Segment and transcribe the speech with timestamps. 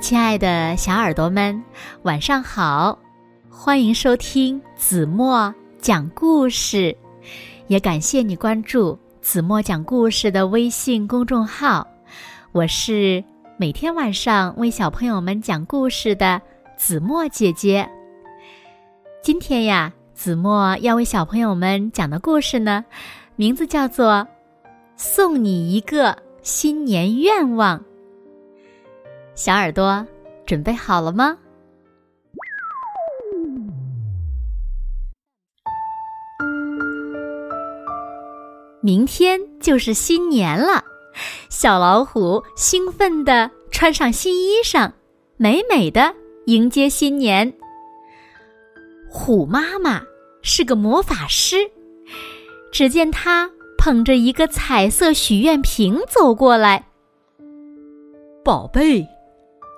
[0.00, 1.62] 亲爱的小耳朵们，
[2.02, 2.98] 晚上好！
[3.48, 6.96] 欢迎收听子墨讲故事，
[7.68, 11.86] 也感谢你关注子墨讲故事的微信公众号。
[12.50, 13.22] 我是
[13.56, 16.40] 每天晚上为小朋友们讲故事的
[16.76, 17.88] 子墨姐姐。
[19.22, 22.84] 今天呀，子墨要为小朋友们讲的故事呢，
[23.36, 24.14] 名字叫做
[24.96, 26.16] 《送你一个
[26.48, 27.78] 新年愿望》。
[29.34, 30.06] 小耳朵，
[30.46, 31.36] 准备好了吗？
[38.80, 40.82] 明天就是新年了，
[41.50, 44.90] 小老虎兴奋地穿上新衣裳，
[45.36, 46.14] 美美的
[46.46, 47.52] 迎接新年。
[49.10, 50.00] 虎妈妈
[50.40, 51.70] 是个魔法师，
[52.72, 56.84] 只见她捧着一个彩色许愿瓶走过来，
[58.44, 59.06] 宝贝。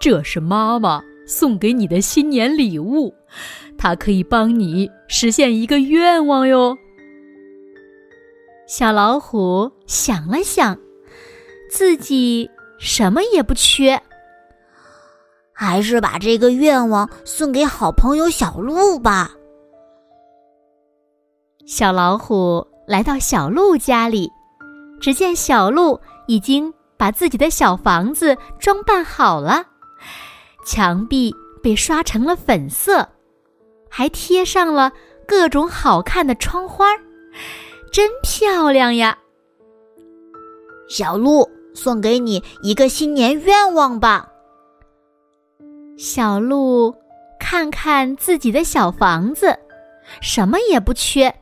[0.00, 3.14] 这是妈妈送给你的新年礼物，
[3.76, 6.74] 它可以帮你实现一个愿望哟。
[8.66, 10.78] 小老虎想了想，
[11.70, 14.00] 自己什么也不缺，
[15.52, 19.32] 还是把这个愿望送给好朋友小鹿吧。
[21.66, 24.28] 小老虎来到小鹿家里，
[25.00, 29.64] 只见小鹿已经把自己的小房子装扮好了。
[30.66, 31.32] 墙壁
[31.62, 33.08] 被刷成了粉色，
[33.88, 34.90] 还贴上了
[35.24, 36.86] 各种好看的窗花，
[37.92, 39.16] 真漂亮呀！
[40.88, 44.28] 小鹿送给你一个新年愿望吧。
[45.96, 46.92] 小鹿
[47.38, 49.56] 看看自己的小房子，
[50.20, 51.32] 什么也不缺。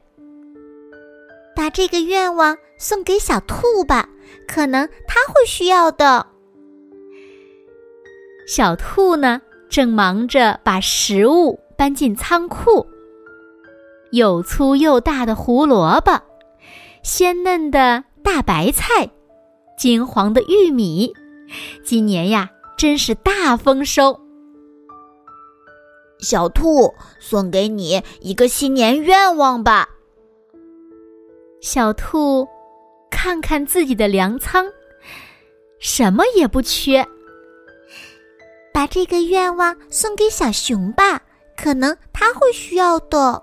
[1.59, 4.09] 把这个愿望送给小兔吧，
[4.47, 6.25] 可能他会需要的。
[8.47, 12.87] 小兔呢，正忙着把食物搬进仓库。
[14.13, 16.23] 又粗又大的胡萝卜，
[17.03, 19.11] 鲜嫩的大白菜，
[19.77, 21.13] 金黄的玉米，
[21.85, 24.21] 今年呀，真是大丰收。
[26.21, 29.89] 小兔送给你一个新年愿望吧。
[31.61, 32.47] 小兔
[33.11, 34.65] 看看自己的粮仓，
[35.81, 37.05] 什么也不缺。
[38.73, 41.21] 把这个愿望送给小熊吧，
[41.57, 43.43] 可能他会需要的。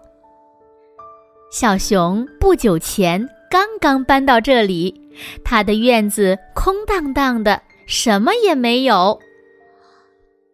[1.52, 4.94] 小熊不久前刚刚搬到这里，
[5.44, 9.20] 他的院子空荡荡的，什么也没有。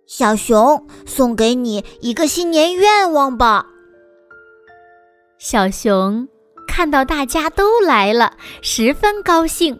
[0.08, 3.68] 小熊送给你一个新年愿望吧。
[5.38, 6.28] 小熊
[6.82, 9.80] 看到大家都来了，十分高兴。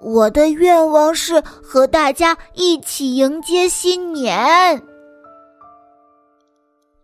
[0.00, 4.82] 我的愿望是和大家一起迎接新年。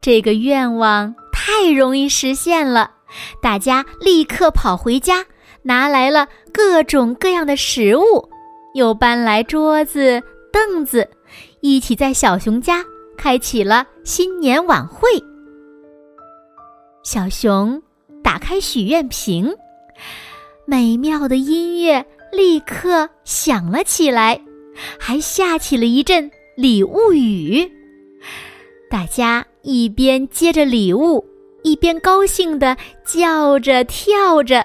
[0.00, 2.93] 这个愿望太容易实现了，
[3.43, 5.27] 大家立刻跑回家，
[5.65, 8.27] 拿来了各种各样的食物，
[8.72, 11.06] 又搬来桌子、凳子，
[11.61, 12.82] 一起在小熊家
[13.19, 15.11] 开启了新年晚会。
[17.03, 17.82] 小熊
[18.32, 19.54] 打开许愿瓶，
[20.65, 22.03] 美妙的音乐。
[22.32, 24.41] 立刻响了起来，
[24.98, 27.70] 还下起了一阵礼物雨。
[28.91, 31.22] 大家一边接着礼物，
[31.62, 34.64] 一边高兴地叫着跳着。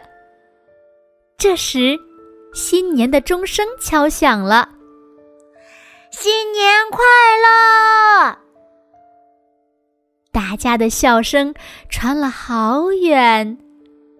[1.37, 1.99] 这时，
[2.53, 4.69] 新年的钟声敲响了，
[6.09, 7.03] 新年快
[7.43, 8.46] 乐！
[10.37, 11.55] 大家的笑声
[11.89, 13.57] 传了好远，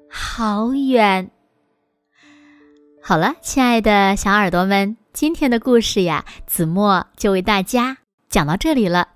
[0.10, 1.30] 好远。
[3.04, 9.10] 好了，亲爱的小耳朵们，今天的故事呀，子墨就为大家讲到这里了。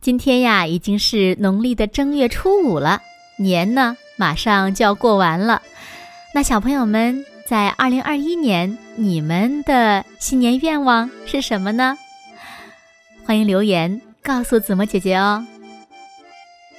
[0.00, 3.00] 今天呀，已经是农历的正月初五了，
[3.40, 5.60] 年呢马上就要过完了。
[6.36, 11.98] 那小朋友们，在二零二一年，你们的新年愿望是什么呢？
[13.24, 15.44] 欢迎留言告诉子墨姐姐哦。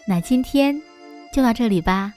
[0.05, 0.79] 那今天
[1.31, 2.13] 就到这里吧。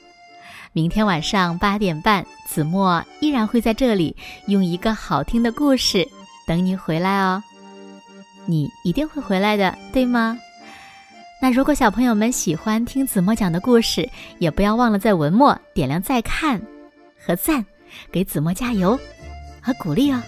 [0.73, 4.15] 明天晚上八点半，子墨依然会在这里
[4.47, 6.07] 用一个好听的故事
[6.45, 7.41] 等你回来哦。
[8.45, 10.37] 你一定会回来的，对吗？
[11.41, 14.07] 那如果小朋友们喜欢听子墨讲的故事，
[14.39, 16.61] 也不要忘了在文末点亮再看
[17.17, 17.65] 和赞，
[18.11, 18.99] 给子墨加油
[19.61, 20.21] 和鼓励哦。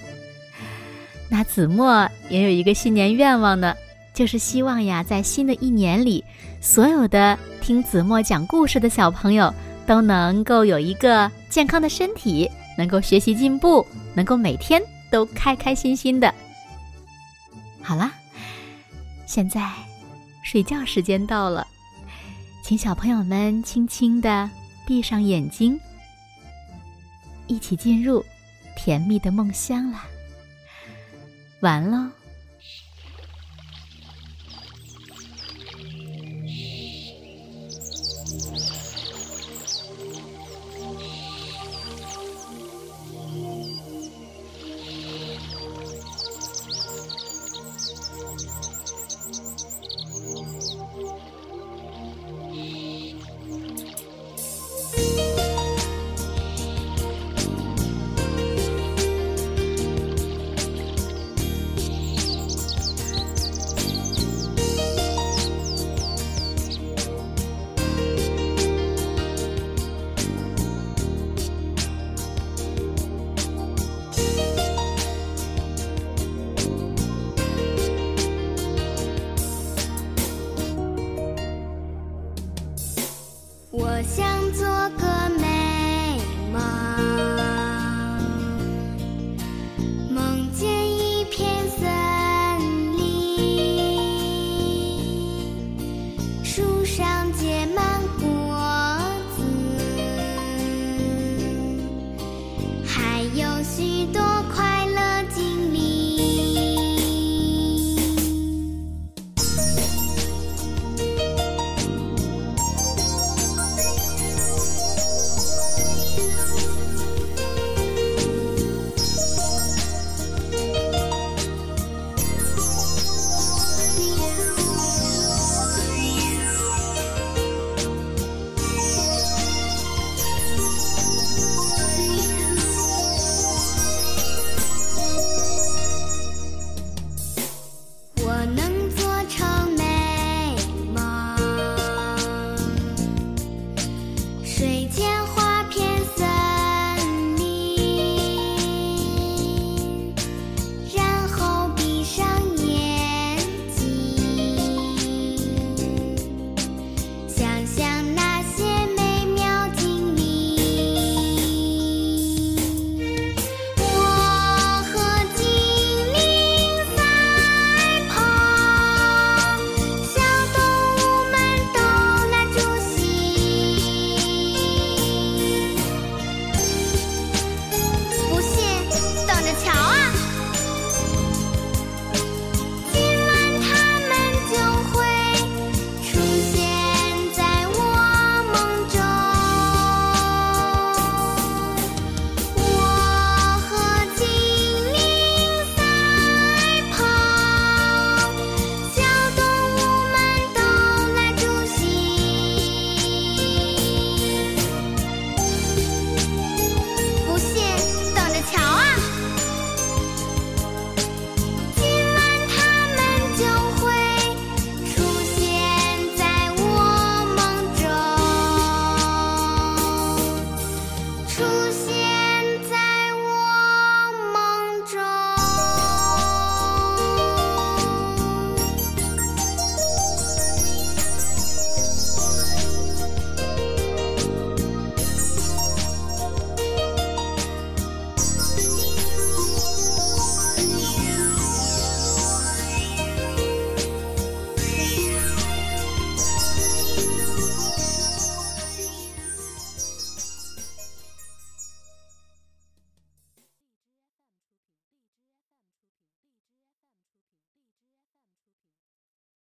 [1.30, 3.76] 那子墨也有一个新年愿望呢，
[4.20, 6.22] 就是希望呀，在新的一年里，
[6.60, 9.54] 所有的听子墨讲故事的小朋友
[9.88, 16.36] 都能够有一个健康的身体，能够学习进步，能够每天都开开心心的。
[17.82, 18.12] 好啦，
[19.26, 19.72] 现在
[20.44, 21.66] 睡觉时间到了，
[22.62, 24.50] 请小朋友们轻轻的
[24.86, 25.80] 闭上眼睛，
[27.48, 28.22] 一起进入
[28.76, 30.04] 甜蜜的梦乡啦。
[31.62, 32.19] 完喽。